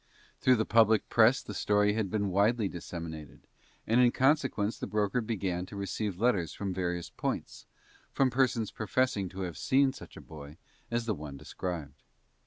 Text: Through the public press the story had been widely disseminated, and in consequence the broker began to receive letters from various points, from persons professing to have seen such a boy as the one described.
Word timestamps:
Through 0.39 0.55
the 0.55 0.65
public 0.65 1.07
press 1.09 1.43
the 1.43 1.53
story 1.53 1.93
had 1.93 2.09
been 2.09 2.31
widely 2.31 2.67
disseminated, 2.67 3.41
and 3.85 4.01
in 4.01 4.11
consequence 4.11 4.79
the 4.79 4.87
broker 4.87 5.21
began 5.21 5.67
to 5.67 5.75
receive 5.75 6.19
letters 6.19 6.53
from 6.53 6.73
various 6.73 7.11
points, 7.11 7.67
from 8.11 8.31
persons 8.31 8.71
professing 8.71 9.29
to 9.29 9.41
have 9.41 9.59
seen 9.59 9.93
such 9.93 10.17
a 10.17 10.19
boy 10.21 10.57
as 10.89 11.05
the 11.05 11.13
one 11.13 11.37
described. 11.37 12.01